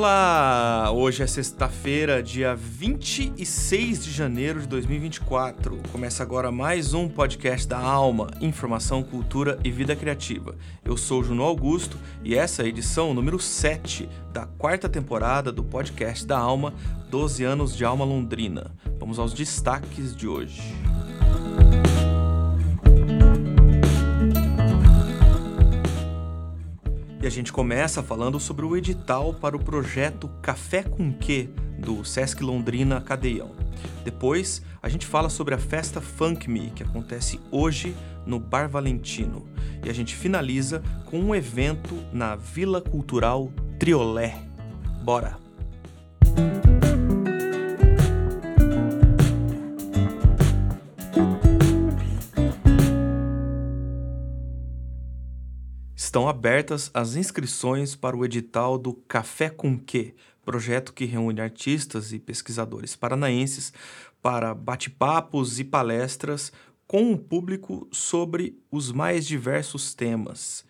Olá! 0.00 0.90
Hoje 0.94 1.22
é 1.22 1.26
sexta-feira, 1.26 2.22
dia 2.22 2.56
26 2.56 4.02
de 4.02 4.10
janeiro 4.10 4.58
de 4.62 4.66
2024. 4.66 5.78
Começa 5.92 6.22
agora 6.22 6.50
mais 6.50 6.94
um 6.94 7.06
podcast 7.06 7.68
da 7.68 7.78
Alma, 7.78 8.30
Informação, 8.40 9.02
Cultura 9.02 9.58
e 9.62 9.70
Vida 9.70 9.94
Criativa. 9.94 10.56
Eu 10.82 10.96
sou 10.96 11.22
Juno 11.22 11.42
Augusto 11.42 11.98
e 12.24 12.34
essa 12.34 12.62
é 12.62 12.64
a 12.64 12.68
edição 12.68 13.12
número 13.12 13.38
7 13.38 14.08
da 14.32 14.46
quarta 14.46 14.88
temporada 14.88 15.52
do 15.52 15.62
podcast 15.62 16.24
da 16.26 16.38
Alma, 16.38 16.72
12 17.10 17.44
anos 17.44 17.76
de 17.76 17.84
Alma 17.84 18.06
Londrina. 18.06 18.74
Vamos 18.98 19.18
aos 19.18 19.34
destaques 19.34 20.16
de 20.16 20.26
hoje. 20.26 20.62
E 27.22 27.26
a 27.26 27.30
gente 27.30 27.52
começa 27.52 28.02
falando 28.02 28.40
sobre 28.40 28.64
o 28.64 28.74
edital 28.74 29.34
para 29.34 29.54
o 29.54 29.62
projeto 29.62 30.30
Café 30.40 30.82
com 30.82 31.12
Quê 31.12 31.50
do 31.78 32.02
Sesc 32.02 32.42
Londrina 32.42 32.98
Cadeião. 32.98 33.50
Depois, 34.02 34.62
a 34.82 34.88
gente 34.88 35.06
fala 35.06 35.28
sobre 35.28 35.54
a 35.54 35.58
festa 35.58 36.00
Funk 36.00 36.48
Me, 36.48 36.70
que 36.70 36.82
acontece 36.82 37.38
hoje 37.50 37.94
no 38.24 38.40
Bar 38.40 38.70
Valentino. 38.70 39.46
E 39.84 39.90
a 39.90 39.92
gente 39.92 40.16
finaliza 40.16 40.82
com 41.04 41.20
um 41.20 41.34
evento 41.34 41.94
na 42.10 42.36
Vila 42.36 42.80
Cultural 42.80 43.52
Triolé. 43.78 44.38
Bora! 45.02 45.36
Estão 56.10 56.28
abertas 56.28 56.90
as 56.92 57.14
inscrições 57.14 57.94
para 57.94 58.16
o 58.16 58.24
edital 58.24 58.76
do 58.76 58.94
Café 58.94 59.48
com 59.48 59.78
Quê, 59.78 60.12
projeto 60.44 60.92
que 60.92 61.04
reúne 61.04 61.40
artistas 61.40 62.12
e 62.12 62.18
pesquisadores 62.18 62.96
paranaenses 62.96 63.72
para 64.20 64.52
bate-papos 64.52 65.60
e 65.60 65.64
palestras 65.64 66.50
com 66.84 67.12
o 67.12 67.16
público 67.16 67.86
sobre 67.92 68.60
os 68.72 68.90
mais 68.90 69.24
diversos 69.24 69.94
temas. 69.94 70.64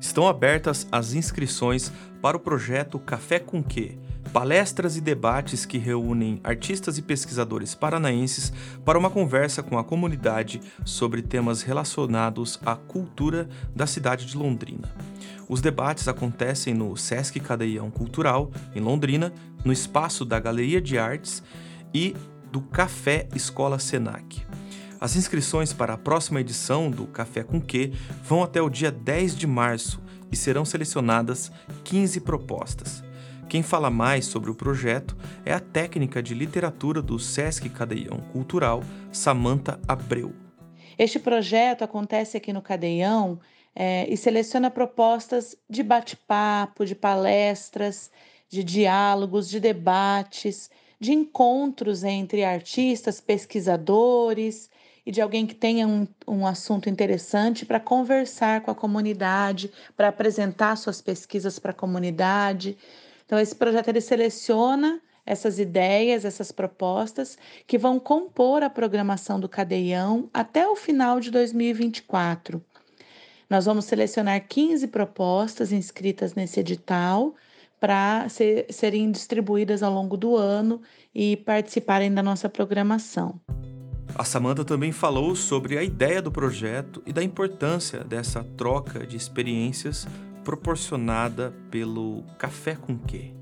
Estão 0.00 0.26
abertas 0.26 0.84
as 0.90 1.12
inscrições 1.12 1.92
para 2.20 2.36
o 2.36 2.40
projeto 2.40 2.98
Café 2.98 3.38
com 3.38 3.62
Quê, 3.62 3.96
palestras 4.34 4.96
e 4.96 5.00
debates 5.00 5.64
que 5.64 5.78
reúnem 5.78 6.40
artistas 6.42 6.98
e 6.98 7.02
pesquisadores 7.02 7.72
paranaenses 7.72 8.52
para 8.84 8.98
uma 8.98 9.08
conversa 9.08 9.62
com 9.62 9.78
a 9.78 9.84
comunidade 9.84 10.60
sobre 10.84 11.22
temas 11.22 11.62
relacionados 11.62 12.58
à 12.66 12.74
cultura 12.74 13.48
da 13.76 13.86
cidade 13.86 14.26
de 14.26 14.36
Londrina. 14.36 14.92
Os 15.48 15.60
debates 15.60 16.08
acontecem 16.08 16.74
no 16.74 16.96
Sesc 16.96 17.38
Cadeião 17.38 17.92
Cultural, 17.92 18.50
em 18.74 18.80
Londrina, 18.80 19.32
no 19.64 19.72
espaço 19.72 20.24
da 20.24 20.40
Galeria 20.40 20.80
de 20.80 20.98
Artes 20.98 21.40
e 21.94 22.16
do 22.50 22.60
Café 22.60 23.28
Escola 23.36 23.78
Senac. 23.78 24.44
As 25.00 25.14
inscrições 25.14 25.72
para 25.72 25.94
a 25.94 25.98
próxima 25.98 26.40
edição 26.40 26.90
do 26.90 27.06
Café 27.06 27.44
com 27.44 27.60
Quê 27.60 27.92
vão 28.24 28.42
até 28.42 28.60
o 28.60 28.68
dia 28.68 28.90
10 28.90 29.36
de 29.36 29.46
março 29.46 30.02
e 30.32 30.36
serão 30.36 30.64
selecionadas 30.64 31.52
15 31.84 32.18
propostas. 32.22 33.13
Quem 33.48 33.62
fala 33.62 33.90
mais 33.90 34.26
sobre 34.26 34.50
o 34.50 34.54
projeto 34.54 35.16
é 35.44 35.52
a 35.52 35.60
técnica 35.60 36.22
de 36.22 36.34
literatura 36.34 37.00
do 37.00 37.18
Sesc 37.18 37.68
Cadeião 37.68 38.18
Cultural, 38.32 38.82
Samanta 39.12 39.78
Abreu. 39.86 40.32
Este 40.98 41.18
projeto 41.18 41.82
acontece 41.82 42.36
aqui 42.36 42.52
no 42.52 42.62
Cadeião 42.62 43.38
é, 43.74 44.06
e 44.08 44.16
seleciona 44.16 44.70
propostas 44.70 45.56
de 45.68 45.82
bate-papo, 45.82 46.84
de 46.84 46.94
palestras, 46.94 48.10
de 48.48 48.64
diálogos, 48.64 49.48
de 49.48 49.60
debates, 49.60 50.70
de 50.98 51.12
encontros 51.12 52.02
entre 52.02 52.44
artistas, 52.44 53.20
pesquisadores, 53.20 54.70
e 55.06 55.12
de 55.12 55.20
alguém 55.20 55.46
que 55.46 55.54
tenha 55.54 55.86
um, 55.86 56.06
um 56.26 56.46
assunto 56.46 56.88
interessante 56.88 57.66
para 57.66 57.78
conversar 57.78 58.62
com 58.62 58.70
a 58.70 58.74
comunidade, 58.74 59.70
para 59.96 60.08
apresentar 60.08 60.76
suas 60.76 61.02
pesquisas 61.02 61.58
para 61.58 61.72
a 61.72 61.74
comunidade. 61.74 62.76
Então, 63.24 63.38
esse 63.38 63.54
projeto 63.54 63.88
ele 63.88 64.00
seleciona 64.00 65.00
essas 65.26 65.58
ideias, 65.58 66.24
essas 66.24 66.52
propostas 66.52 67.38
que 67.66 67.78
vão 67.78 67.98
compor 67.98 68.62
a 68.62 68.70
programação 68.70 69.40
do 69.40 69.48
Cadeião 69.48 70.28
até 70.32 70.66
o 70.68 70.76
final 70.76 71.18
de 71.18 71.30
2024. 71.30 72.62
Nós 73.48 73.64
vamos 73.64 73.84
selecionar 73.84 74.46
15 74.46 74.88
propostas 74.88 75.72
inscritas 75.72 76.34
nesse 76.34 76.60
edital 76.60 77.34
para 77.80 78.28
ser, 78.28 78.66
serem 78.70 79.10
distribuídas 79.10 79.82
ao 79.82 79.92
longo 79.92 80.16
do 80.16 80.36
ano 80.36 80.80
e 81.14 81.36
participarem 81.36 82.12
da 82.12 82.22
nossa 82.22 82.48
programação. 82.48 83.40
A 84.14 84.24
Samanta 84.24 84.64
também 84.64 84.92
falou 84.92 85.34
sobre 85.34 85.76
a 85.76 85.82
ideia 85.82 86.22
do 86.22 86.30
projeto 86.30 87.02
e 87.04 87.12
da 87.12 87.22
importância 87.22 88.04
dessa 88.04 88.44
troca 88.56 89.06
de 89.06 89.16
experiências 89.16 90.06
proporcionada 90.44 91.54
pelo 91.70 92.22
Café 92.38 92.76
com 92.76 92.98
Quê. 92.98 93.32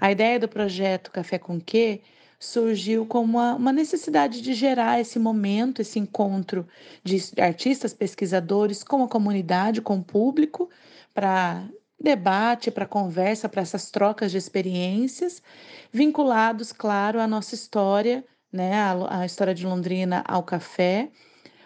A 0.00 0.12
ideia 0.12 0.38
do 0.38 0.48
projeto 0.48 1.10
Café 1.10 1.38
com 1.38 1.60
Quê 1.60 2.02
surgiu 2.38 3.06
como 3.06 3.38
uma, 3.38 3.72
necessidade 3.72 4.42
de 4.42 4.52
gerar 4.52 5.00
esse 5.00 5.18
momento, 5.18 5.80
esse 5.80 5.98
encontro 5.98 6.68
de 7.02 7.18
artistas, 7.40 7.94
pesquisadores 7.94 8.84
com 8.84 9.02
a 9.02 9.08
comunidade, 9.08 9.80
com 9.80 9.96
o 9.96 10.04
público, 10.04 10.68
para 11.14 11.66
debate, 11.98 12.70
para 12.70 12.86
conversa, 12.86 13.48
para 13.48 13.62
essas 13.62 13.90
trocas 13.90 14.30
de 14.30 14.36
experiências, 14.36 15.42
vinculados, 15.90 16.70
claro, 16.70 17.18
à 17.18 17.26
nossa 17.26 17.54
história 17.54 18.22
né, 18.56 18.72
a 19.08 19.26
história 19.26 19.54
de 19.54 19.66
Londrina 19.66 20.24
ao 20.26 20.42
café. 20.42 21.10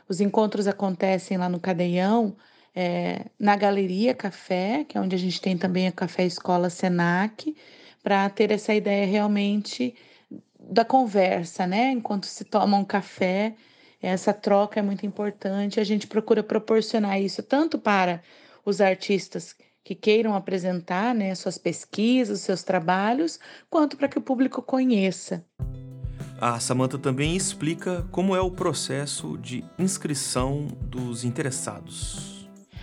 Os 0.08 0.20
encontros 0.20 0.66
acontecem 0.66 1.38
lá 1.38 1.48
no 1.48 1.60
Cadeião, 1.60 2.36
é, 2.74 3.26
na 3.38 3.56
Galeria 3.56 4.14
Café, 4.14 4.84
que 4.88 4.96
é 4.96 5.00
onde 5.00 5.14
a 5.14 5.18
gente 5.18 5.40
tem 5.40 5.56
também 5.56 5.88
a 5.88 5.92
Café 5.92 6.24
Escola 6.24 6.70
Senac, 6.70 7.54
para 8.02 8.28
ter 8.30 8.50
essa 8.50 8.74
ideia 8.74 9.06
realmente 9.06 9.94
da 10.58 10.84
conversa, 10.84 11.66
né? 11.66 11.90
Enquanto 11.90 12.26
se 12.26 12.44
toma 12.44 12.76
um 12.76 12.84
café, 12.84 13.54
essa 14.00 14.32
troca 14.32 14.80
é 14.80 14.82
muito 14.82 15.04
importante. 15.04 15.80
A 15.80 15.84
gente 15.84 16.06
procura 16.06 16.42
proporcionar 16.42 17.20
isso 17.20 17.42
tanto 17.42 17.78
para 17.78 18.22
os 18.64 18.80
artistas 18.80 19.54
que 19.82 19.94
queiram 19.94 20.34
apresentar 20.34 21.14
né, 21.14 21.34
suas 21.34 21.58
pesquisas, 21.58 22.40
seus 22.40 22.62
trabalhos, 22.62 23.40
quanto 23.68 23.96
para 23.96 24.08
que 24.08 24.18
o 24.18 24.22
público 24.22 24.62
conheça. 24.62 25.44
A 26.40 26.58
Samantha 26.60 26.98
também 26.98 27.36
explica 27.36 28.06
como 28.10 28.34
é 28.34 28.40
o 28.40 28.50
processo 28.50 29.36
de 29.38 29.64
inscrição 29.78 30.66
dos 30.80 31.24
interessados. 31.24 32.39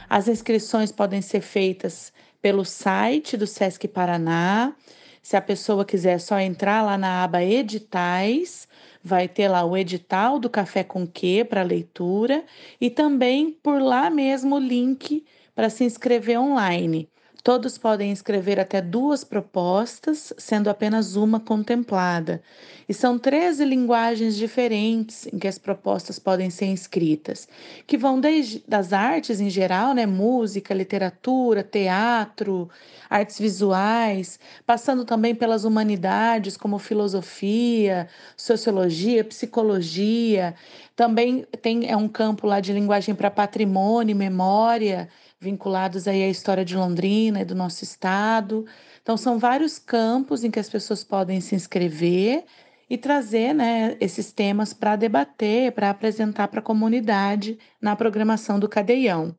As 0.10 0.30
inscrições 0.30 0.90
podem 0.90 1.22
ser 1.22 1.42
feitas 1.42 2.14
pelo 2.42 2.64
site 2.64 3.36
do 3.36 3.46
SESC 3.46 3.90
Paraná. 3.90 4.74
Se 5.22 5.36
a 5.36 5.42
pessoa 5.42 5.84
quiser 5.84 6.20
só 6.20 6.40
entrar 6.40 6.82
lá 6.82 6.98
na 6.98 7.26
aba 7.26 7.44
Editais, 7.44 8.68
vai 9.04 9.28
ter 9.28 9.50
lá 9.50 9.66
o 9.66 9.76
edital 9.76 10.40
do 10.40 10.50
Café 10.50 10.82
com 10.82 11.06
Quê 11.06 11.46
para 11.48 11.62
leitura 11.62 12.46
e 12.80 12.90
também 12.90 13.52
por 13.52 13.82
lá 13.82 14.10
mesmo 14.10 14.56
o 14.56 14.60
link 14.60 15.26
para 15.54 15.70
se 15.70 15.84
inscrever 15.84 16.40
online. 16.40 17.10
Todos 17.48 17.78
podem 17.78 18.12
escrever 18.12 18.60
até 18.60 18.82
duas 18.82 19.24
propostas, 19.24 20.34
sendo 20.38 20.70
apenas 20.70 21.16
uma 21.16 21.40
contemplada. 21.40 22.42
E 22.90 22.94
são 22.94 23.18
13 23.18 23.64
linguagens 23.64 24.36
diferentes 24.36 25.26
em 25.28 25.40
que 25.40 25.48
as 25.48 25.58
propostas 25.58 26.20
podem 26.20 26.50
ser 26.50 26.66
inscritas, 26.66 27.48
que 27.88 27.98
vão 27.98 28.20
desde 28.20 28.62
das 28.68 28.92
artes 28.92 29.40
em 29.40 29.50
geral, 29.50 29.94
né, 29.94 30.06
música, 30.06 30.74
literatura, 30.74 31.64
teatro, 31.64 32.70
artes 33.10 33.40
visuais, 33.40 34.38
passando 34.66 35.06
também 35.06 35.34
pelas 35.34 35.64
humanidades 35.64 36.58
como 36.58 36.78
filosofia, 36.78 38.10
sociologia, 38.36 39.24
psicologia. 39.24 40.54
Também 40.98 41.46
tem 41.62 41.90
é 41.90 41.96
um 41.96 42.10
campo 42.10 42.46
lá 42.46 42.60
de 42.60 42.74
linguagem 42.74 43.16
para 43.16 43.32
patrimônio, 43.32 44.18
memória 44.18 45.08
vinculados 45.40 46.08
aí 46.08 46.24
à 46.24 46.30
história 46.30 46.66
de 46.66 46.76
Londrina 46.76 47.42
e 47.42 47.46
do 47.46 47.56
nosso 47.56 47.84
estado. 47.84 48.66
Então, 49.02 49.16
são 49.16 49.38
vários 49.38 49.78
campos 49.78 50.44
em 50.44 50.52
que 50.52 50.60
as 50.60 50.70
pessoas 50.70 51.04
podem 51.04 51.40
se 51.40 51.56
inscrever 51.56 52.44
e 52.90 52.98
trazer 52.98 53.54
né, 53.54 53.98
esses 54.00 54.32
temas 54.32 54.74
para 54.74 54.96
debater, 54.96 55.72
para 55.74 55.90
apresentar 55.90 56.48
para 56.48 56.60
a 56.60 56.64
comunidade 56.64 57.58
na 57.82 57.96
programação 57.96 58.60
do 58.60 58.70
Cadeião. 58.70 59.36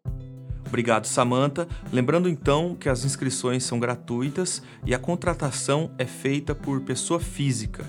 Obrigado, 0.67 1.07
Samanta. 1.07 1.67
Lembrando 1.91 2.29
então 2.29 2.75
que 2.75 2.91
as 2.91 3.03
inscrições 3.05 3.65
são 3.65 3.81
gratuitas 3.81 4.63
e 4.85 4.95
a 4.95 4.99
contratação 4.99 5.91
é 5.97 6.05
feita 6.05 6.55
por 6.55 6.83
pessoa 6.83 7.19
física. 7.19 7.87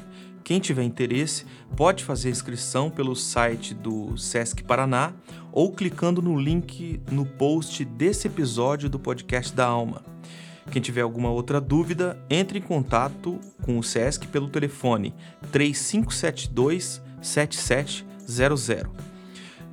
Quem 0.50 0.60
tiver 0.60 0.82
interesse 0.82 1.46
pode 1.78 2.04
fazer 2.04 2.32
inscrição 2.32 2.90
pelo 2.90 3.16
site 3.16 3.72
do 3.76 4.18
SESC 4.18 4.64
Paraná 4.64 5.14
ou 5.52 5.72
clicando 5.72 6.24
no 6.24 6.36
link 6.40 7.00
no 7.12 7.24
post 7.24 7.86
desse 7.86 8.26
episódio 8.26 8.90
do 8.90 8.98
podcast 8.98 9.56
da 9.56 9.68
Alma. 9.68 10.04
Quem 10.72 10.82
tiver 10.82 11.02
alguma 11.02 11.30
outra 11.30 11.62
dúvida, 11.62 12.20
entre 12.32 12.58
em 12.58 12.64
contato 12.64 13.40
com 13.62 13.78
o 13.78 13.84
SESC 13.84 14.26
pelo 14.30 14.50
telefone 14.50 15.14
3572 15.52 17.00
7700. 17.22 18.92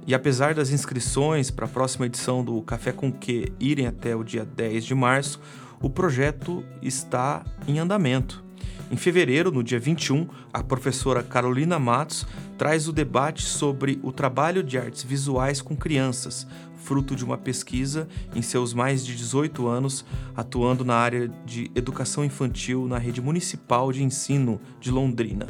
E 0.06 0.14
apesar 0.14 0.52
das 0.52 0.69
inscrições 0.69 1.50
para 1.50 1.64
a 1.64 1.70
próxima 1.70 2.05
edição 2.05 2.44
do 2.44 2.61
Café 2.61 2.93
com 2.93 3.11
Que 3.11 3.50
irem 3.58 3.87
até 3.87 4.14
o 4.14 4.23
dia 4.23 4.44
10 4.44 4.84
de 4.84 4.94
março, 4.94 5.40
o 5.81 5.88
projeto 5.88 6.62
está 6.82 7.43
em 7.67 7.78
andamento. 7.78 8.44
Em 8.88 8.97
fevereiro, 8.97 9.50
no 9.50 9.65
dia 9.65 9.81
21, 9.81 10.29
a 10.53 10.62
professora 10.62 11.21
Carolina 11.21 11.77
Matos 11.77 12.25
traz 12.56 12.87
o 12.87 12.93
debate 12.93 13.43
sobre 13.43 13.99
o 14.00 14.12
trabalho 14.12 14.62
de 14.62 14.79
artes 14.79 15.03
visuais 15.03 15.61
com 15.61 15.77
crianças, 15.77 16.47
fruto 16.87 17.17
de 17.17 17.25
uma 17.25 17.37
pesquisa 17.37 18.06
em 18.33 18.41
seus 18.41 18.73
mais 18.73 19.05
de 19.05 19.17
18 19.17 19.67
anos, 19.67 20.05
atuando 20.37 20.85
na 20.85 20.94
área 20.94 21.29
de 21.44 21.69
educação 21.75 22.25
infantil 22.25 22.87
na 22.87 22.97
rede 22.97 23.21
municipal 23.21 23.91
de 23.91 24.05
ensino 24.05 24.61
de 24.81 24.93
Londrina. 24.93 25.49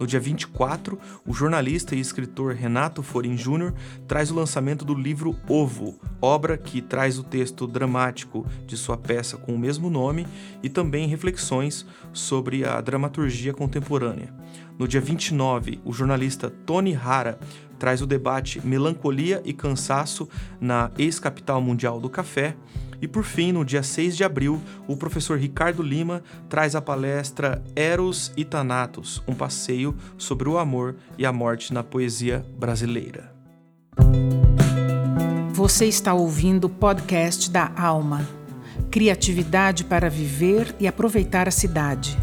No 0.00 0.06
dia 0.06 0.18
24, 0.18 0.98
o 1.26 1.34
jornalista 1.34 1.94
e 1.94 2.00
escritor 2.00 2.54
Renato 2.54 3.02
Forin 3.02 3.36
Júnior 3.36 3.74
traz 4.06 4.30
o 4.30 4.34
lançamento 4.34 4.82
do 4.82 4.94
livro 4.94 5.36
Ovo, 5.46 5.98
obra 6.22 6.56
que 6.56 6.80
traz 6.80 7.18
o 7.18 7.22
texto 7.22 7.66
dramático 7.66 8.46
de 8.66 8.76
sua 8.76 8.96
peça 8.96 9.36
com 9.36 9.54
o 9.54 9.58
mesmo 9.58 9.90
nome 9.90 10.26
e 10.62 10.70
também 10.70 11.06
reflexões 11.06 11.84
sobre 12.14 12.64
a 12.64 12.80
dramaturgia 12.80 13.52
contemporânea. 13.52 14.32
No 14.78 14.86
dia 14.86 15.00
29, 15.00 15.80
o 15.84 15.92
jornalista 15.92 16.48
Tony 16.48 16.94
Hara 16.94 17.36
traz 17.78 18.02
o 18.02 18.06
debate 18.06 18.60
Melancolia 18.66 19.40
e 19.44 19.52
Cansaço 19.52 20.28
na 20.60 20.90
ex-capital 20.98 21.60
mundial 21.60 22.00
do 22.00 22.10
café. 22.10 22.56
E 23.00 23.06
por 23.06 23.22
fim, 23.22 23.52
no 23.52 23.64
dia 23.64 23.82
6 23.82 24.16
de 24.16 24.24
abril, 24.24 24.60
o 24.88 24.96
professor 24.96 25.38
Ricardo 25.38 25.82
Lima 25.82 26.22
traz 26.48 26.74
a 26.74 26.82
palestra 26.82 27.62
Eros 27.76 28.32
e 28.36 28.44
Thanatos, 28.44 29.22
um 29.26 29.34
passeio 29.34 29.94
sobre 30.16 30.48
o 30.48 30.58
amor 30.58 30.96
e 31.16 31.24
a 31.24 31.32
morte 31.32 31.72
na 31.72 31.84
poesia 31.84 32.44
brasileira. 32.58 33.32
Você 35.52 35.86
está 35.86 36.14
ouvindo 36.14 36.64
o 36.66 36.70
podcast 36.70 37.50
da 37.50 37.72
Alma. 37.76 38.26
Criatividade 38.90 39.84
para 39.84 40.08
viver 40.08 40.74
e 40.78 40.86
aproveitar 40.86 41.48
a 41.48 41.50
cidade. 41.50 42.16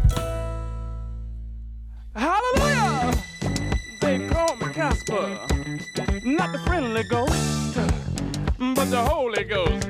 The 8.90 8.96
Holy 8.96 9.44
Ghost. 9.44 9.86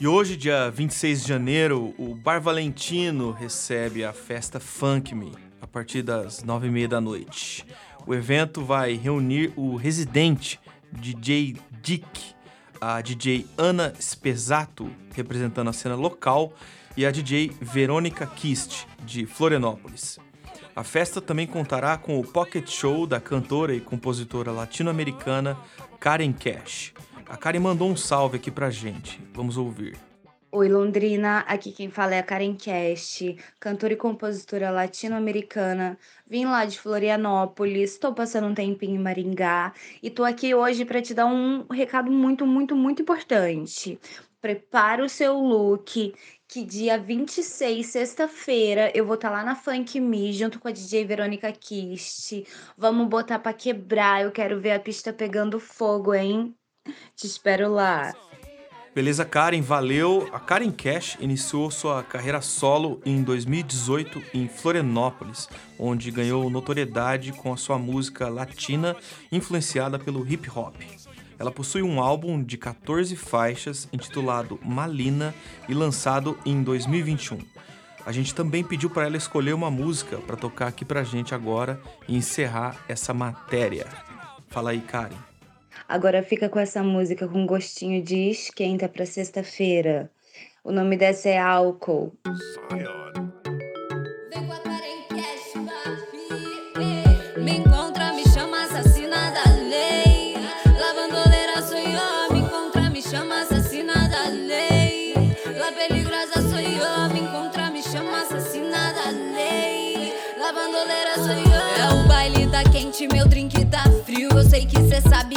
E 0.00 0.06
hoje, 0.06 0.36
dia 0.36 0.70
26 0.70 1.22
de 1.22 1.28
janeiro, 1.28 1.94
o 1.96 2.14
Bar 2.14 2.40
Valentino 2.40 3.30
recebe 3.30 4.04
a 4.04 4.12
festa 4.12 4.60
Funk 4.60 5.14
Me, 5.14 5.32
a 5.60 5.66
partir 5.66 6.02
das 6.02 6.42
nove 6.42 6.66
e 6.66 6.70
meia 6.70 6.88
da 6.88 7.00
noite. 7.00 7.64
O 8.06 8.14
evento 8.14 8.62
vai 8.64 8.94
reunir 8.94 9.52
o 9.56 9.76
residente 9.76 10.60
DJ 10.92 11.56
Dick, 11.80 12.34
a 12.80 13.00
DJ 13.00 13.46
Ana 13.56 13.94
Spesato, 13.98 14.90
representando 15.14 15.70
a 15.70 15.72
cena 15.72 15.94
local, 15.94 16.52
e 16.96 17.06
a 17.06 17.10
DJ 17.10 17.50
Verônica 17.60 18.26
Kist, 18.26 18.86
de 19.06 19.26
Florianópolis. 19.26 20.18
A 20.76 20.82
festa 20.82 21.20
também 21.20 21.46
contará 21.46 21.96
com 21.96 22.18
o 22.18 22.26
pocket 22.26 22.68
show 22.68 23.06
da 23.06 23.20
cantora 23.20 23.74
e 23.74 23.80
compositora 23.80 24.50
latino-americana 24.50 25.56
Karen 26.00 26.32
Cash. 26.32 26.92
A 27.28 27.36
Karen 27.36 27.60
mandou 27.60 27.88
um 27.88 27.96
salve 27.96 28.36
aqui 28.36 28.50
pra 28.50 28.70
gente. 28.70 29.20
Vamos 29.32 29.56
ouvir. 29.56 29.96
Oi, 30.56 30.68
Londrina. 30.68 31.40
Aqui 31.48 31.72
quem 31.72 31.90
fala 31.90 32.14
é 32.14 32.20
a 32.20 32.22
Karen 32.22 32.54
Cash, 32.54 33.24
cantora 33.58 33.94
e 33.94 33.96
compositora 33.96 34.70
latino-americana. 34.70 35.98
Vim 36.28 36.44
lá 36.44 36.64
de 36.64 36.78
Florianópolis, 36.78 37.94
estou 37.94 38.14
passando 38.14 38.46
um 38.46 38.54
tempinho 38.54 38.94
em 38.94 39.02
Maringá 39.02 39.74
e 40.00 40.08
tô 40.08 40.22
aqui 40.22 40.54
hoje 40.54 40.84
para 40.84 41.02
te 41.02 41.12
dar 41.12 41.26
um 41.26 41.66
recado 41.68 42.08
muito, 42.08 42.46
muito, 42.46 42.76
muito 42.76 43.02
importante. 43.02 43.98
Prepara 44.40 45.04
o 45.04 45.08
seu 45.08 45.36
look, 45.36 46.14
que 46.46 46.64
dia 46.64 46.98
26, 46.98 47.84
sexta-feira, 47.84 48.92
eu 48.94 49.04
vou 49.04 49.16
estar 49.16 49.30
tá 49.30 49.34
lá 49.38 49.42
na 49.42 49.56
Funk 49.56 49.98
Me 49.98 50.32
junto 50.32 50.60
com 50.60 50.68
a 50.68 50.70
DJ 50.70 51.04
Verônica 51.04 51.50
Kist. 51.50 52.46
Vamos 52.78 53.08
botar 53.08 53.40
para 53.40 53.52
quebrar. 53.52 54.22
Eu 54.22 54.30
quero 54.30 54.60
ver 54.60 54.70
a 54.70 54.78
pista 54.78 55.12
pegando 55.12 55.58
fogo, 55.58 56.14
hein? 56.14 56.54
Te 57.16 57.26
espero 57.26 57.72
lá. 57.72 58.12
Beleza, 58.94 59.24
Karen, 59.24 59.60
valeu. 59.60 60.28
A 60.32 60.38
Karen 60.38 60.70
Cash 60.70 61.16
iniciou 61.18 61.68
sua 61.68 62.04
carreira 62.04 62.40
solo 62.40 63.00
em 63.04 63.24
2018 63.24 64.22
em 64.32 64.46
Florianópolis, 64.46 65.48
onde 65.76 66.12
ganhou 66.12 66.48
notoriedade 66.48 67.32
com 67.32 67.52
a 67.52 67.56
sua 67.56 67.76
música 67.76 68.28
latina 68.28 68.94
influenciada 69.32 69.98
pelo 69.98 70.24
hip 70.24 70.48
hop. 70.48 70.76
Ela 71.36 71.50
possui 71.50 71.82
um 71.82 72.00
álbum 72.00 72.40
de 72.40 72.56
14 72.56 73.16
faixas 73.16 73.88
intitulado 73.92 74.60
Malina 74.62 75.34
e 75.68 75.74
lançado 75.74 76.38
em 76.46 76.62
2021. 76.62 77.38
A 78.06 78.12
gente 78.12 78.32
também 78.32 78.62
pediu 78.62 78.88
para 78.88 79.06
ela 79.06 79.16
escolher 79.16 79.54
uma 79.54 79.72
música 79.72 80.18
para 80.18 80.36
tocar 80.36 80.68
aqui 80.68 80.84
pra 80.84 81.02
gente 81.02 81.34
agora 81.34 81.80
e 82.06 82.16
encerrar 82.16 82.76
essa 82.88 83.12
matéria. 83.12 83.88
Fala 84.48 84.70
aí, 84.70 84.80
Karen. 84.80 85.33
Agora 85.88 86.22
fica 86.22 86.48
com 86.48 86.58
essa 86.58 86.82
música 86.82 87.28
com 87.28 87.46
gostinho 87.46 88.02
de 88.02 88.30
esquenta 88.30 88.88
para 88.88 89.04
sexta-feira. 89.06 90.10
O 90.62 90.72
nome 90.72 90.96
dessa 90.96 91.28
é 91.28 91.38
Álcool. 91.38 92.12
quente, 112.94 113.06
meu 113.12 113.26
drink 113.26 113.64
tá 113.66 113.82
frio. 114.04 114.28
Eu 114.30 114.42
sei 114.44 114.66
que 114.66 114.76
cê 114.88 115.00
sabe 115.00 115.33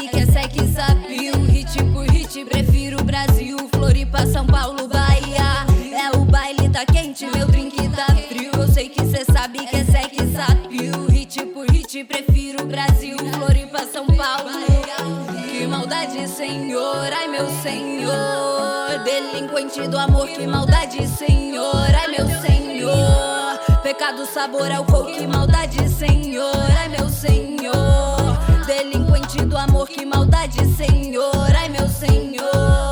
Senhor, 16.38 17.12
ai 17.12 17.28
meu 17.28 17.50
Senhor. 17.64 19.04
Delinquente 19.04 19.88
do 19.88 19.98
amor, 19.98 20.28
que 20.28 20.46
maldade, 20.46 21.08
Senhor, 21.08 21.88
ai 21.96 22.10
meu 22.10 22.28
Senhor. 22.40 23.58
Pecado, 23.82 24.24
sabor, 24.28 24.72
álcool, 24.72 25.06
que 25.06 25.26
maldade, 25.26 25.90
Senhor, 25.90 26.54
ai 26.78 26.90
meu 26.90 27.10
Senhor. 27.10 28.38
Delinquente 28.68 29.44
do 29.46 29.58
amor, 29.58 29.90
que 29.90 30.06
maldade, 30.06 30.64
Senhor, 30.76 31.56
ai 31.56 31.70
meu 31.70 31.90
Senhor. 31.90 32.87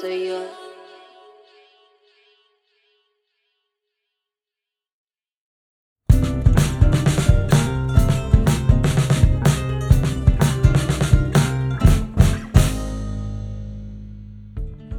Senhor. 0.00 0.62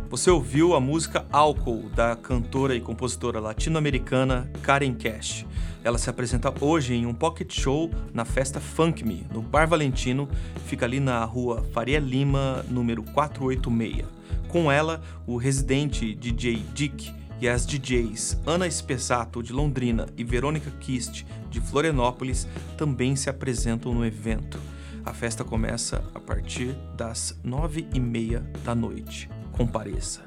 Você 0.09 0.29
ouviu 0.29 0.73
a 0.73 0.79
música 0.79 1.25
Álcool 1.31 1.89
da 1.89 2.15
cantora 2.15 2.75
e 2.75 2.79
compositora 2.79 3.39
latino-americana 3.39 4.49
Karen 4.61 4.93
Cash. 4.93 5.45
Ela 5.83 5.97
se 5.97 6.09
apresenta 6.09 6.53
hoje 6.61 6.93
em 6.93 7.05
um 7.05 7.13
pocket 7.13 7.53
show 7.53 7.91
na 8.13 8.23
festa 8.23 8.59
Funk 8.59 9.03
Me, 9.03 9.25
no 9.33 9.41
Bar 9.41 9.67
Valentino, 9.67 10.29
fica 10.65 10.85
ali 10.85 10.99
na 10.99 11.23
rua 11.25 11.63
Faria 11.73 11.99
Lima, 11.99 12.63
número 12.69 13.03
486. 13.03 14.05
Com 14.47 14.71
ela, 14.71 15.01
o 15.27 15.35
residente 15.35 16.13
DJ 16.13 16.63
Dick 16.73 17.11
e 17.41 17.49
as 17.49 17.65
DJs 17.65 18.39
Ana 18.45 18.67
Espessato, 18.67 19.43
de 19.43 19.51
Londrina, 19.51 20.07
e 20.15 20.23
Verônica 20.23 20.71
Kist, 20.79 21.25
de 21.49 21.59
Florianópolis, 21.59 22.47
também 22.77 23.15
se 23.15 23.29
apresentam 23.29 23.93
no 23.93 24.05
evento. 24.05 24.59
A 25.05 25.13
festa 25.13 25.43
começa 25.43 26.03
a 26.13 26.19
partir 26.19 26.77
das 26.95 27.37
nove 27.43 27.85
e 27.93 27.99
meia 27.99 28.39
da 28.63 28.73
noite 28.73 29.29
compareça. 29.51 30.21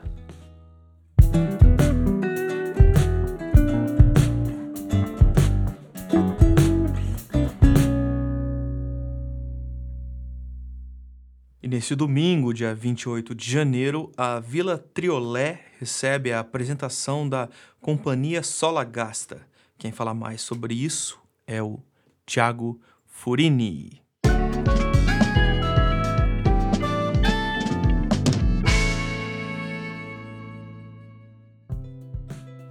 Nesse 11.76 11.94
domingo, 11.94 12.54
dia 12.54 12.74
28 12.74 13.34
de 13.34 13.50
janeiro, 13.50 14.10
a 14.16 14.40
Vila 14.40 14.78
Triolé 14.78 15.60
recebe 15.78 16.32
a 16.32 16.40
apresentação 16.40 17.28
da 17.28 17.50
Companhia 17.82 18.42
Sola 18.42 18.82
Gasta. 18.82 19.46
Quem 19.76 19.92
fala 19.92 20.14
mais 20.14 20.40
sobre 20.40 20.72
isso 20.72 21.20
é 21.46 21.62
o 21.62 21.78
Thiago 22.24 22.80
Furini. 23.04 24.05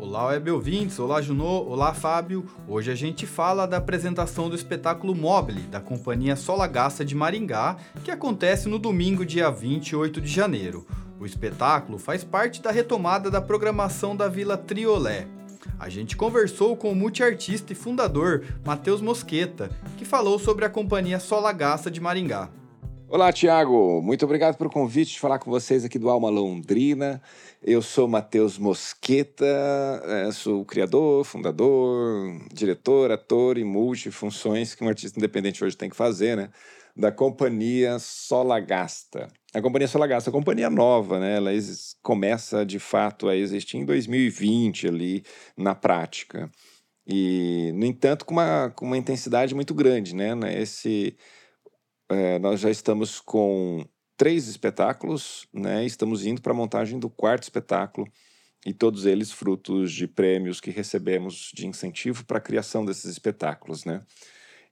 Olá, 0.08 0.28
web 0.28 0.52
ouvintes, 0.52 1.00
olá 1.00 1.20
Junô, 1.20 1.64
olá 1.64 1.92
Fábio. 1.92 2.46
Hoje 2.68 2.92
a 2.92 2.96
gente 2.96 3.26
fala 3.26 3.66
da 3.66 3.78
apresentação 3.78 4.48
do 4.48 4.56
espetáculo 4.56 5.16
Mobile 5.16 5.64
da 5.64 5.82
companhia 5.82 6.36
Solagaça 6.36 7.04
de 7.04 7.16
Maringá, 7.16 7.76
que 8.04 8.12
acontece 8.12 8.70
no 8.70 8.78
domingo, 8.78 9.26
dia 9.26 9.50
28 9.50 10.22
de 10.22 10.32
janeiro. 10.32 10.86
O 11.20 11.26
espetáculo 11.26 11.98
faz 11.98 12.24
parte 12.24 12.62
da 12.62 12.70
retomada 12.70 13.32
da 13.32 13.42
programação 13.42 14.16
da 14.16 14.28
Vila 14.28 14.56
Triolé. 14.56 15.28
A 15.80 15.90
gente 15.90 16.16
conversou 16.16 16.78
com 16.78 16.92
o 16.92 16.96
multiartista 16.96 17.74
e 17.74 17.76
fundador 17.76 18.46
Matheus 18.64 19.02
Mosqueta, 19.02 19.72
que 19.98 20.06
falou 20.06 20.38
sobre 20.38 20.66
a 20.66 20.70
companhia 20.70 21.20
Solagaça 21.20 21.90
de 21.90 22.00
Maringá. 22.00 22.52
Olá, 23.16 23.32
Tiago. 23.32 24.02
Muito 24.02 24.26
obrigado 24.26 24.58
pelo 24.58 24.70
convite 24.70 25.14
de 25.14 25.22
falar 25.22 25.40
com 25.40 25.50
vocês 25.50 25.86
aqui 25.86 25.98
do 25.98 26.10
Alma 26.10 26.30
Londrina. 26.30 27.22
Eu 27.64 27.82
sou 27.82 28.10
Matheus 28.10 28.58
Mosqueta, 28.58 29.46
é, 30.04 30.30
sou 30.34 30.66
criador, 30.66 31.24
fundador, 31.24 32.38
diretor, 32.54 33.14
ator 33.14 33.58
e 33.58 33.64
multifunções 33.64 34.76
que 34.76 34.84
um 34.84 34.90
artista 34.90 35.18
independente 35.18 35.64
hoje 35.64 35.78
tem 35.78 35.90
que 35.90 35.96
fazer, 35.96 36.36
né? 36.36 36.50
Da 36.94 37.10
companhia 37.10 38.00
Solagasta. 38.00 39.30
A 39.54 39.62
companhia 39.62 39.88
Solagasta 39.88 40.30
é 40.30 40.32
uma 40.32 40.38
companhia 40.38 40.70
nova, 40.70 41.18
né? 41.18 41.38
Ela 41.38 41.52
começa 42.04 42.66
de 42.66 42.80
fato 42.80 43.30
a 43.30 43.36
existir 43.38 43.78
em 43.78 43.86
2020 43.86 44.90
ali 44.90 45.24
na 45.56 45.74
prática. 45.74 46.52
E, 47.08 47.72
no 47.76 47.86
entanto, 47.86 48.26
com 48.26 48.34
uma, 48.34 48.74
com 48.76 48.86
uma 48.86 48.98
intensidade 48.98 49.56
muito 49.56 49.74
grande, 49.74 50.14
né? 50.14 50.34
Esse 50.62 51.16
é, 52.10 52.40
nós 52.40 52.60
já 52.60 52.70
estamos 52.70 53.20
com 53.20 53.86
três 54.18 54.48
espetáculos, 54.48 55.48
né? 55.54 55.86
Estamos 55.86 56.26
indo 56.26 56.42
para 56.42 56.54
a 56.54 56.56
montagem 56.56 57.00
do 57.00 57.10
quarto 57.10 57.44
espetáculo 57.44 58.08
e 58.66 58.74
todos 58.74 59.06
eles 59.06 59.32
frutos 59.32 59.92
de 59.92 60.08
prêmios 60.08 60.60
que 60.60 60.72
recebemos 60.72 61.52
de 61.54 61.68
incentivo 61.68 62.26
para 62.26 62.38
a 62.38 62.42
criação 62.42 62.86
desses 62.86 63.06
espetáculos, 63.06 63.86
né? 63.86 64.02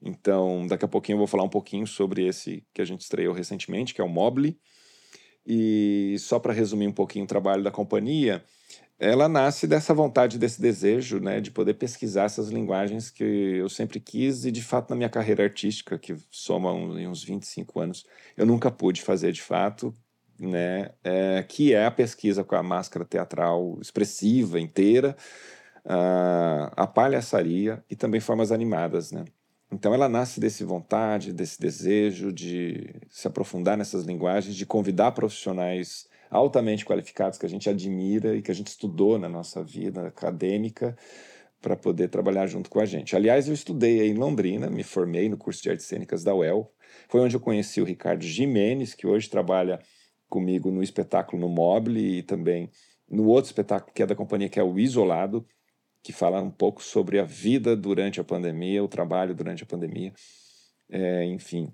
Então, 0.01 0.67
daqui 0.67 0.83
a 0.83 0.87
pouquinho 0.87 1.15
eu 1.15 1.19
vou 1.19 1.27
falar 1.27 1.43
um 1.43 1.49
pouquinho 1.49 1.87
sobre 1.87 2.25
esse 2.27 2.65
que 2.73 2.81
a 2.81 2.85
gente 2.85 3.01
estreou 3.01 3.33
recentemente, 3.33 3.93
que 3.93 4.01
é 4.01 4.03
o 4.03 4.09
Mobile. 4.09 4.59
E 5.45 6.15
só 6.19 6.39
para 6.39 6.53
resumir 6.53 6.87
um 6.87 6.93
pouquinho 6.93 7.25
o 7.25 7.27
trabalho 7.27 7.63
da 7.63 7.71
companhia, 7.71 8.43
ela 9.03 9.27
nasce 9.27 9.67
dessa 9.67 9.93
vontade, 9.93 10.39
desse 10.39 10.61
desejo, 10.61 11.19
né, 11.19 11.41
de 11.41 11.51
poder 11.51 11.73
pesquisar 11.73 12.23
essas 12.23 12.49
linguagens 12.49 13.09
que 13.09 13.23
eu 13.23 13.67
sempre 13.67 13.99
quis 13.99 14.45
e, 14.45 14.51
de 14.51 14.61
fato, 14.63 14.89
na 14.89 14.95
minha 14.95 15.09
carreira 15.09 15.43
artística, 15.43 15.99
que 15.99 16.15
soma 16.31 16.71
uns 16.71 17.23
25 17.23 17.79
anos, 17.79 18.05
eu 18.37 18.45
nunca 18.45 18.71
pude 18.71 19.01
fazer 19.01 19.33
de 19.33 19.41
fato, 19.41 19.93
né, 20.39 20.91
é, 21.03 21.43
que 21.43 21.73
é 21.73 21.85
a 21.85 21.91
pesquisa 21.91 22.43
com 22.43 22.55
a 22.55 22.63
máscara 22.63 23.03
teatral 23.05 23.77
expressiva, 23.81 24.59
inteira, 24.59 25.15
a, 25.85 26.71
a 26.83 26.87
palhaçaria 26.87 27.83
e 27.89 27.95
também 27.95 28.21
formas 28.21 28.51
animadas, 28.51 29.11
né. 29.11 29.25
Então 29.71 29.93
ela 29.93 30.07
nasce 30.07 30.39
desse 30.39 30.63
vontade, 30.63 31.33
desse 31.33 31.59
desejo 31.59 32.31
de 32.31 32.93
se 33.09 33.27
aprofundar 33.27 33.75
nessas 33.75 34.03
linguagens, 34.05 34.55
de 34.55 34.65
convidar 34.67 35.11
profissionais 35.13 36.07
altamente 36.33 36.85
qualificados 36.85 37.37
que 37.37 37.45
a 37.45 37.49
gente 37.49 37.69
admira 37.69 38.35
e 38.35 38.41
que 38.41 38.51
a 38.51 38.55
gente 38.55 38.67
estudou 38.67 39.17
na 39.19 39.29
nossa 39.29 39.63
vida 39.63 40.07
acadêmica 40.07 40.97
para 41.61 41.77
poder 41.77 42.09
trabalhar 42.09 42.47
junto 42.47 42.69
com 42.69 42.79
a 42.79 42.85
gente. 42.85 43.15
Aliás, 43.15 43.47
eu 43.47 43.53
estudei 43.53 44.07
em 44.07 44.15
Londrina, 44.15 44.69
me 44.69 44.83
formei 44.83 45.29
no 45.29 45.37
curso 45.37 45.63
de 45.63 45.69
artes 45.69 45.85
cênicas 45.85 46.23
da 46.23 46.35
UEL. 46.35 46.69
Foi 47.07 47.21
onde 47.21 47.35
eu 47.35 47.39
conheci 47.39 47.79
o 47.79 47.85
Ricardo 47.85 48.23
Jimenez, 48.23 48.93
que 48.93 49.07
hoje 49.07 49.29
trabalha 49.29 49.79
comigo 50.27 50.71
no 50.71 50.83
espetáculo 50.83 51.39
no 51.39 51.47
Mobile 51.47 52.17
e 52.17 52.23
também 52.23 52.69
no 53.09 53.27
outro 53.27 53.49
espetáculo 53.49 53.93
que 53.93 54.03
é 54.03 54.05
da 54.05 54.15
companhia, 54.15 54.49
que 54.49 54.59
é 54.59 54.63
o 54.63 54.77
Isolado, 54.79 55.45
que 56.01 56.11
fala 56.11 56.41
um 56.41 56.51
pouco 56.51 56.83
sobre 56.83 57.19
a 57.19 57.23
vida 57.23 57.77
durante 57.77 58.19
a 58.19 58.23
pandemia, 58.23 58.83
o 58.83 58.87
trabalho 58.87 59.33
durante 59.33 59.63
a 59.63 59.65
pandemia. 59.65 60.11
É, 60.89 61.23
enfim, 61.25 61.73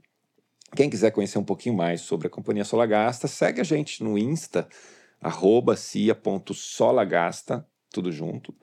quem 0.76 0.90
quiser 0.90 1.12
conhecer 1.12 1.38
um 1.38 1.44
pouquinho 1.44 1.76
mais 1.76 2.02
sobre 2.02 2.28
a 2.28 2.30
Companhia 2.30 2.66
Solagasta, 2.66 3.28
segue 3.28 3.62
a 3.62 3.64
gente 3.64 4.04
no 4.04 4.18
Insta, 4.18 4.68
arroba 5.22 5.76
cia.solagasta, 5.76 7.66
tudo 7.92 8.12
junto. 8.12 8.54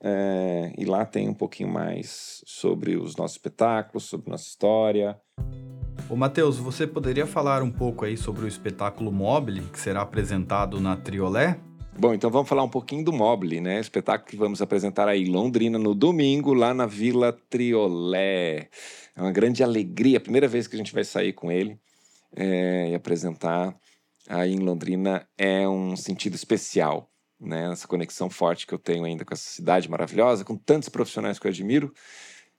É, 0.00 0.72
e 0.76 0.84
lá 0.84 1.04
tem 1.04 1.28
um 1.28 1.34
pouquinho 1.34 1.68
mais 1.68 2.42
sobre 2.46 2.96
os 2.96 3.16
nossos 3.16 3.36
espetáculos, 3.36 4.04
sobre 4.04 4.30
nossa 4.30 4.46
história. 4.46 5.18
Ô 6.08 6.14
Matheus, 6.14 6.58
você 6.58 6.86
poderia 6.86 7.26
falar 7.26 7.62
um 7.62 7.70
pouco 7.70 8.04
aí 8.04 8.16
sobre 8.16 8.44
o 8.44 8.48
espetáculo 8.48 9.10
Mobile, 9.10 9.62
que 9.72 9.80
será 9.80 10.02
apresentado 10.02 10.80
na 10.80 10.96
Triolé? 10.96 11.58
Bom, 11.98 12.12
então 12.12 12.30
vamos 12.30 12.46
falar 12.46 12.62
um 12.62 12.68
pouquinho 12.68 13.02
do 13.02 13.12
Mobile, 13.12 13.58
né? 13.58 13.80
Espetáculo 13.80 14.28
que 14.28 14.36
vamos 14.36 14.60
apresentar 14.60 15.08
aí 15.08 15.22
em 15.22 15.30
Londrina 15.30 15.78
no 15.78 15.94
domingo, 15.94 16.52
lá 16.52 16.74
na 16.74 16.84
Vila 16.84 17.32
Triolé. 17.48 18.68
É 19.14 19.20
uma 19.22 19.32
grande 19.32 19.62
alegria, 19.62 20.18
a 20.18 20.20
primeira 20.20 20.46
vez 20.46 20.66
que 20.66 20.76
a 20.76 20.78
gente 20.78 20.92
vai 20.92 21.04
sair 21.04 21.32
com 21.32 21.50
ele 21.50 21.80
é, 22.36 22.90
e 22.90 22.94
apresentar 22.94 23.74
aí 24.28 24.52
em 24.52 24.58
Londrina 24.58 25.26
é 25.38 25.66
um 25.66 25.96
sentido 25.96 26.34
especial, 26.34 27.10
né? 27.40 27.72
Essa 27.72 27.88
conexão 27.88 28.28
forte 28.28 28.66
que 28.66 28.74
eu 28.74 28.78
tenho 28.78 29.04
ainda 29.06 29.24
com 29.24 29.32
essa 29.32 29.48
cidade 29.48 29.88
maravilhosa, 29.90 30.44
com 30.44 30.54
tantos 30.54 30.90
profissionais 30.90 31.38
que 31.38 31.46
eu 31.46 31.50
admiro. 31.50 31.94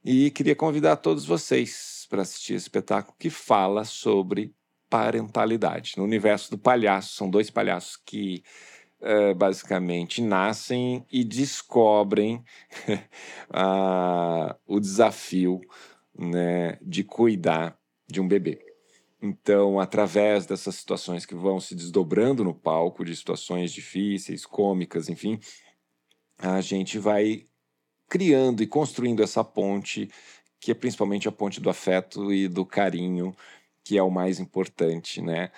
E 0.03 0.31
queria 0.31 0.55
convidar 0.55 0.95
todos 0.95 1.25
vocês 1.25 2.07
para 2.09 2.23
assistir 2.23 2.53
esse 2.53 2.65
espetáculo 2.65 3.15
que 3.19 3.29
fala 3.29 3.83
sobre 3.83 4.51
parentalidade. 4.89 5.93
No 5.95 6.03
universo 6.03 6.49
do 6.49 6.57
palhaço, 6.57 7.15
são 7.15 7.29
dois 7.29 7.51
palhaços 7.51 7.97
que 8.03 8.41
basicamente 9.35 10.21
nascem 10.21 11.05
e 11.11 11.23
descobrem 11.23 12.43
uh, 13.49 14.55
o 14.65 14.79
desafio 14.79 15.61
né, 16.17 16.77
de 16.81 17.03
cuidar 17.03 17.77
de 18.07 18.19
um 18.19 18.27
bebê. 18.27 18.59
Então, 19.21 19.79
através 19.79 20.45
dessas 20.45 20.75
situações 20.75 21.25
que 21.25 21.35
vão 21.35 21.59
se 21.59 21.75
desdobrando 21.75 22.43
no 22.43 22.53
palco, 22.53 23.03
de 23.03 23.15
situações 23.15 23.71
difíceis, 23.71 24.45
cômicas, 24.45 25.09
enfim, 25.09 25.39
a 26.37 26.61
gente 26.61 26.99
vai 26.99 27.45
criando 28.07 28.61
e 28.61 28.67
construindo 28.67 29.23
essa 29.23 29.43
ponte, 29.43 30.09
que 30.59 30.71
é 30.71 30.73
principalmente 30.73 31.27
a 31.27 31.31
ponte 31.31 31.59
do 31.59 31.69
afeto 31.69 32.31
e 32.31 32.47
do 32.47 32.65
carinho 32.65 33.35
que 33.87 33.97
é 33.97 34.03
o 34.03 34.11
mais 34.11 34.37
importante, 34.37 35.21
né? 35.21 35.49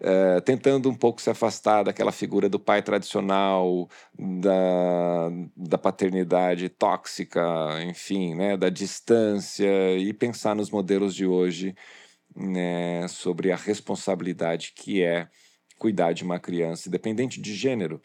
Uh, 0.00 0.40
tentando 0.40 0.90
um 0.90 0.94
pouco 0.94 1.22
se 1.22 1.30
afastar 1.30 1.84
daquela 1.84 2.10
figura 2.10 2.48
do 2.48 2.58
pai 2.58 2.82
tradicional, 2.82 3.88
da, 4.18 5.30
da 5.56 5.78
paternidade 5.78 6.68
tóxica, 6.68 7.40
enfim, 7.84 8.34
né? 8.34 8.56
Da 8.56 8.68
distância 8.68 9.96
e 9.96 10.12
pensar 10.12 10.56
nos 10.56 10.68
modelos 10.68 11.14
de 11.14 11.26
hoje, 11.26 11.76
né? 12.34 13.06
Sobre 13.06 13.52
a 13.52 13.56
responsabilidade 13.56 14.72
que 14.74 15.00
é 15.00 15.28
cuidar 15.78 16.12
de 16.12 16.24
uma 16.24 16.40
criança, 16.40 16.88
independente 16.88 17.40
de 17.40 17.54
gênero, 17.54 18.02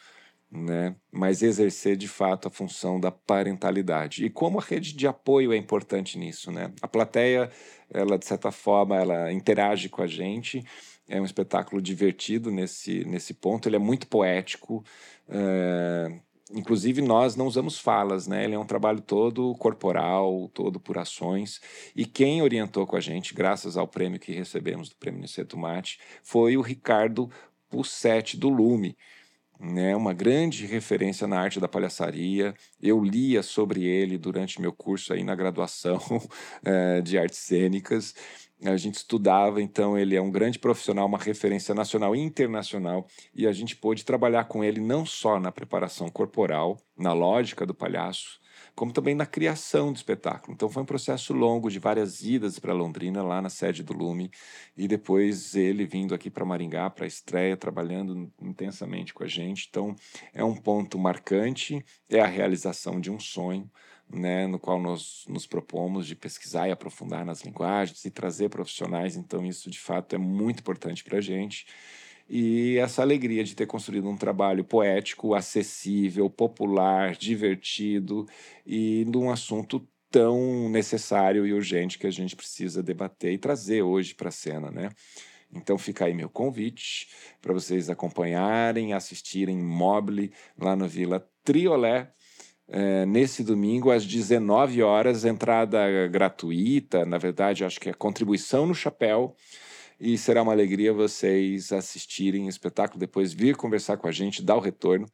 né? 0.52 0.96
mas 1.10 1.42
exercer 1.42 1.96
de 1.96 2.08
fato 2.08 2.48
a 2.48 2.52
função 2.52 3.00
da 3.00 3.10
parentalidade. 3.10 4.26
E 4.26 4.30
como 4.30 4.60
a 4.60 4.62
rede 4.62 4.94
de 4.94 5.08
apoio 5.08 5.54
é 5.54 5.58
importante 5.58 6.18
nisso. 6.18 6.52
Né? 6.52 6.74
A 6.82 6.88
plateia, 6.88 7.50
ela 7.90 8.18
de 8.18 8.26
certa 8.26 8.52
forma, 8.52 8.98
ela 8.98 9.32
interage 9.32 9.88
com 9.88 10.02
a 10.02 10.08
gente, 10.08 10.64
É 11.08 11.20
um 11.20 11.26
espetáculo 11.26 11.82
divertido 11.82 12.52
nesse, 12.52 13.04
nesse 13.06 13.34
ponto. 13.34 13.68
Ele 13.68 13.76
é 13.76 13.80
muito 13.80 14.08
poético. 14.08 14.84
É... 15.28 16.20
Inclusive, 16.54 17.02
nós 17.02 17.36
não 17.36 17.48
usamos 17.48 17.80
falas, 17.80 18.28
né? 18.28 18.44
Ele 18.44 18.56
é 18.56 18.60
um 18.60 18.66
trabalho 18.66 19.02
todo 19.02 19.56
corporal, 19.56 20.50
todo 20.54 20.80
por 20.80 20.98
ações. 20.98 21.62
E 21.96 22.06
quem 22.06 22.42
orientou 22.42 22.86
com 22.86 22.96
a 22.98 23.00
gente, 23.00 23.34
graças 23.34 23.78
ao 23.78 23.88
prêmio 23.88 24.20
que 24.20 24.34
recebemos 24.34 24.90
do 24.90 24.96
Prêmio 24.96 25.22
Niceto 25.22 25.58
Mate, 25.58 26.00
foi 26.24 26.58
o 26.58 26.62
Ricardo 26.62 27.30
Pussetti, 27.70 28.38
do 28.38 28.50
Lume 28.50 28.98
né, 29.62 29.96
uma 29.96 30.12
grande 30.12 30.66
referência 30.66 31.28
na 31.28 31.40
arte 31.40 31.60
da 31.60 31.68
palhaçaria. 31.68 32.54
Eu 32.82 33.04
lia 33.04 33.44
sobre 33.44 33.84
ele 33.84 34.18
durante 34.18 34.60
meu 34.60 34.74
curso 34.74 35.14
aí 35.14 35.24
na 35.24 35.36
graduação 35.36 36.00
é, 36.66 37.00
de 37.02 37.18
artes 37.18 37.40
cênicas. 37.40 38.16
A 38.64 38.78
gente 38.78 38.96
estudava, 38.96 39.62
então 39.62 39.98
ele 39.98 40.16
é 40.16 40.22
um 40.22 40.32
grande 40.32 40.60
profissional, 40.60 41.08
uma 41.08 41.18
referência 41.18 41.74
nacional 41.74 42.16
e 42.16 42.20
internacional, 42.20 43.08
e 43.34 43.48
a 43.48 43.52
gente 43.52 43.76
pôde 43.76 44.06
trabalhar 44.06 44.46
com 44.46 44.64
ele 44.64 44.80
não 44.80 45.04
só 45.04 45.40
na 45.40 45.52
preparação 45.52 46.10
corporal, 46.10 46.78
na 46.96 47.12
lógica 47.12 47.66
do 47.66 47.74
palhaço, 47.74 48.41
como 48.76 48.92
também 48.92 49.16
na 49.16 49.26
criação 49.26 49.92
do 49.92 49.96
espetáculo. 49.96 50.54
Então 50.54 50.70
foi 50.70 50.84
um 50.84 50.86
processo 50.86 51.34
longo 51.34 51.70
de 51.70 51.80
várias 51.80 52.22
idas 52.22 52.60
para 52.60 52.74
Londrina, 52.74 53.22
lá 53.22 53.42
na 53.42 53.50
sede 53.50 53.84
do 53.84 53.94
Lume, 53.94 54.32
e 54.76 54.88
depois 54.88 55.56
ele 55.56 55.86
vindo 55.86 56.14
aqui 56.14 56.30
para 56.30 56.46
Maringá 56.46 56.90
para 56.90 57.06
a 57.06 57.08
estreia, 57.08 57.58
trabalhando 57.58 58.32
intensamente 58.42 59.14
com 59.14 59.24
a 59.24 59.28
gente. 59.28 59.68
Então 59.70 59.96
é 60.34 60.44
um 60.44 60.56
ponto 60.56 60.98
marcante, 60.98 61.84
é 62.10 62.20
a 62.20 62.28
realização 62.28 63.00
de 63.00 63.12
um 63.12 63.20
sonho. 63.20 63.70
Né, 64.14 64.46
no 64.46 64.60
qual 64.60 64.78
nós 64.78 65.24
nos 65.30 65.48
propomos 65.48 66.06
de 66.06 66.18
pesquisar 66.18 66.68
e 66.68 66.72
aprofundar 66.72 67.24
nas 67.24 67.44
linguagens 67.44 68.04
e 68.04 68.12
trazer 68.12 68.50
profissionais, 68.50 69.16
então 69.16 69.46
isso 69.46 69.72
de 69.72 69.80
fato 69.80 70.14
é 70.14 70.18
muito 70.18 70.60
importante 70.60 71.02
para 71.02 71.20
a 71.20 71.22
gente 71.22 71.66
e 72.30 72.78
essa 72.78 73.02
alegria 73.02 73.44
de 73.44 73.56
ter 73.56 73.66
construído 73.66 74.10
um 74.10 74.18
trabalho 74.18 74.64
poético, 74.64 75.34
acessível, 75.34 76.30
popular, 76.30 77.16
divertido 77.16 78.26
e 78.66 79.06
num 79.06 79.30
assunto 79.30 79.86
tão 80.10 80.70
necessário 80.70 81.46
e 81.46 81.54
urgente 81.54 81.98
que 81.98 82.08
a 82.08 82.12
gente 82.12 82.36
precisa 82.36 82.84
debater 82.84 83.34
e 83.34 83.38
trazer 83.38 83.82
hoje 83.82 84.14
para 84.14 84.30
a 84.30 84.32
cena, 84.32 84.70
né? 84.70 84.90
Então 85.54 85.78
fica 85.78 86.06
aí 86.06 86.14
meu 86.14 86.30
convite 86.30 87.08
para 87.42 87.54
vocês 87.54 87.90
acompanharem, 87.90 88.94
assistirem 88.94 89.58
Mobile 89.58 90.32
lá 90.58 90.76
no 90.76 90.88
Vila 90.88 91.26
Triolé, 91.44 92.12
é, 92.68 93.06
nesse 93.06 93.44
domingo 93.44 93.92
às 93.92 94.06
19 94.06 94.82
horas, 94.82 95.26
entrada 95.26 96.08
gratuita, 96.08 97.06
na 97.06 97.18
verdade 97.18 97.66
acho 97.66 97.80
que 97.80 97.90
é 97.90 97.94
contribuição 97.94 98.66
no 98.66 98.74
chapéu, 98.74 99.36
e 100.02 100.18
será 100.18 100.42
uma 100.42 100.52
alegria 100.52 100.92
vocês 100.92 101.72
assistirem 101.72 102.48
o 102.48 102.50
espetáculo, 102.50 103.00
depois 103.00 103.32
vir 103.32 103.56
conversar 103.56 103.98
com 103.98 104.08
a 104.08 104.12
gente, 104.12 104.42
dar 104.42 104.56
o 104.56 104.60
retorno. 104.60 105.06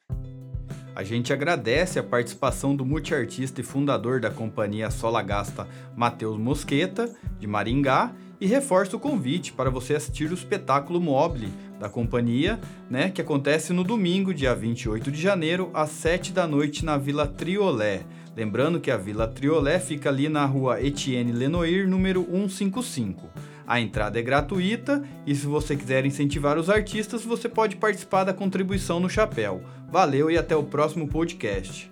A 0.95 1.03
gente 1.03 1.33
agradece 1.33 1.99
a 1.99 2.03
participação 2.03 2.73
do 2.73 2.85
multiartista 2.85 3.59
e 3.59 3.63
fundador 3.65 4.21
da 4.21 4.31
companhia 4.31 4.89
Sola 4.89 5.21
Gasta, 5.21 5.67
Matheus 5.95 6.39
Mosqueta, 6.39 7.13
de 7.37 7.45
Maringá, 7.45 8.15
e 8.39 8.47
reforça 8.47 8.95
o 8.95 8.99
convite 8.99 9.51
para 9.51 9.69
você 9.69 9.95
assistir 9.95 10.31
o 10.31 10.33
espetáculo 10.33 11.01
Mobile 11.01 11.51
da 11.79 11.89
companhia, 11.89 12.59
né, 12.89 13.09
que 13.09 13.21
acontece 13.21 13.73
no 13.73 13.83
domingo, 13.83 14.33
dia 14.33 14.55
28 14.55 15.11
de 15.11 15.21
janeiro, 15.21 15.69
às 15.73 15.89
7 15.89 16.31
da 16.31 16.47
noite 16.47 16.85
na 16.85 16.97
Vila 16.97 17.27
Triolé. 17.27 18.03
Lembrando 18.35 18.79
que 18.79 18.89
a 18.89 18.97
Vila 18.97 19.27
Triolé 19.27 19.79
fica 19.79 20.09
ali 20.09 20.29
na 20.29 20.45
rua 20.45 20.81
Etienne 20.81 21.31
Lenoir, 21.31 21.87
número 21.89 22.23
155. 22.23 23.29
A 23.67 23.81
entrada 23.81 24.17
é 24.17 24.21
gratuita 24.21 25.03
e 25.25 25.35
se 25.35 25.45
você 25.45 25.75
quiser 25.75 26.05
incentivar 26.05 26.57
os 26.57 26.69
artistas, 26.69 27.25
você 27.25 27.49
pode 27.49 27.75
participar 27.75 28.23
da 28.23 28.33
contribuição 28.33 28.97
no 28.97 29.09
chapéu. 29.09 29.61
Valeu 29.89 30.31
e 30.31 30.37
até 30.37 30.55
o 30.55 30.63
próximo 30.63 31.05
podcast. 31.09 31.91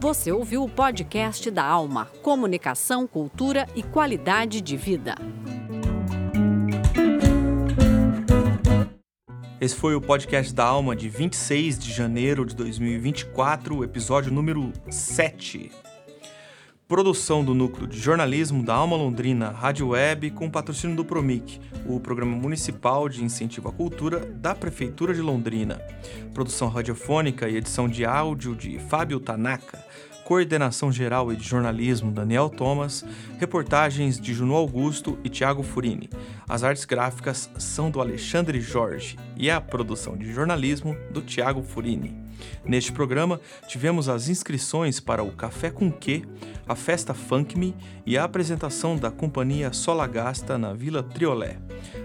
Você 0.00 0.32
ouviu 0.32 0.64
o 0.64 0.70
podcast 0.70 1.50
da 1.50 1.64
Alma: 1.64 2.06
Comunicação, 2.22 3.06
Cultura 3.06 3.66
e 3.76 3.82
Qualidade 3.82 4.62
de 4.62 4.74
Vida. 4.74 5.16
Esse 9.60 9.76
foi 9.76 9.94
o 9.94 10.00
podcast 10.00 10.52
da 10.54 10.64
Alma 10.64 10.96
de 10.96 11.10
26 11.10 11.78
de 11.78 11.92
janeiro 11.92 12.46
de 12.46 12.56
2024, 12.56 13.84
episódio 13.84 14.32
número 14.32 14.72
7. 14.90 15.91
Produção 16.92 17.42
do 17.42 17.54
Núcleo 17.54 17.86
de 17.86 17.98
Jornalismo 17.98 18.62
da 18.62 18.74
Alma 18.74 18.94
Londrina 18.98 19.48
Rádio 19.48 19.88
Web 19.88 20.30
com 20.32 20.50
patrocínio 20.50 20.94
do 20.94 21.02
Promic, 21.02 21.58
o 21.86 21.98
Programa 21.98 22.36
Municipal 22.36 23.08
de 23.08 23.24
Incentivo 23.24 23.70
à 23.70 23.72
Cultura 23.72 24.20
da 24.20 24.54
Prefeitura 24.54 25.14
de 25.14 25.22
Londrina. 25.22 25.80
Produção 26.34 26.68
radiofônica 26.68 27.48
e 27.48 27.56
edição 27.56 27.88
de 27.88 28.04
áudio 28.04 28.54
de 28.54 28.78
Fábio 28.78 29.18
Tanaka. 29.18 29.82
Coordenação 30.32 30.90
Geral 30.90 31.30
e 31.30 31.36
de 31.36 31.46
Jornalismo 31.46 32.10
Daniel 32.10 32.48
Thomas, 32.48 33.04
reportagens 33.38 34.18
de 34.18 34.32
Juno 34.32 34.54
Augusto 34.54 35.18
e 35.22 35.28
Tiago 35.28 35.62
Furini. 35.62 36.08
As 36.48 36.64
artes 36.64 36.86
gráficas 36.86 37.50
são 37.58 37.90
do 37.90 38.00
Alexandre 38.00 38.58
Jorge 38.58 39.18
e 39.36 39.50
a 39.50 39.60
produção 39.60 40.16
de 40.16 40.32
jornalismo 40.32 40.96
do 41.10 41.20
Tiago 41.20 41.62
Furini. 41.62 42.16
Neste 42.64 42.92
programa, 42.92 43.42
tivemos 43.68 44.08
as 44.08 44.30
inscrições 44.30 44.98
para 44.98 45.22
o 45.22 45.32
Café 45.32 45.70
com 45.70 45.92
Quê, 45.92 46.22
a 46.66 46.74
festa 46.74 47.12
Funk 47.12 47.58
Me 47.58 47.76
e 48.06 48.16
a 48.16 48.24
apresentação 48.24 48.96
da 48.96 49.10
companhia 49.10 49.70
Solagasta 49.70 50.56
na 50.56 50.72
Vila 50.72 51.02
Triolé. 51.02 51.58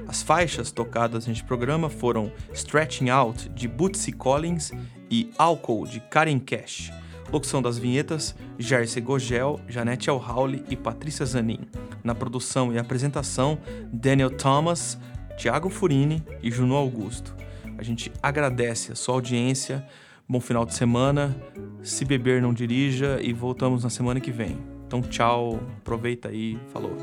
As 0.06 0.22
faixas 0.22 0.70
tocadas 0.70 1.28
neste 1.28 1.46
programa 1.46 1.90
foram 1.90 2.30
Stretching 2.54 3.10
Out, 3.10 3.48
de 3.48 3.70
Bootsy 3.70 4.12
Collins 4.12 4.74
e 5.10 5.32
Alcohol, 5.38 5.88
de 5.88 6.02
Karen 6.02 6.40
Cash. 6.40 6.92
Locução 7.32 7.62
das 7.62 7.78
vinhetas, 7.78 8.36
Jersey 8.58 9.02
Gogel, 9.02 9.60
Janete 9.68 10.10
Alhauli 10.10 10.64
e 10.70 10.76
Patrícia 10.76 11.26
Zanin. 11.26 11.60
Na 12.04 12.16
produção 12.16 12.72
e 12.72 12.78
apresentação, 12.78 13.58
Daniel 13.92 14.30
Thomas, 14.30 14.98
Tiago 15.38 15.70
Furini 15.70 16.24
e 16.42 16.50
Juno 16.50 16.76
Augusto. 16.76 17.36
A 17.78 17.84
gente 17.84 18.12
agradece 18.24 18.92
a 18.92 18.96
sua 18.96 19.16
audiência, 19.16 19.86
bom 20.28 20.40
final 20.40 20.66
de 20.66 20.74
semana, 20.74 21.36
se 21.84 22.04
beber 22.06 22.42
não 22.42 22.54
dirija 22.54 23.20
e 23.22 23.34
voltamos 23.34 23.84
na 23.84 23.90
semana 23.90 24.20
que 24.20 24.32
vem. 24.32 24.58
Então 24.88 25.02
tchau, 25.02 25.60
aproveita 25.80 26.30
aí, 26.30 26.58
falou. 26.72 26.96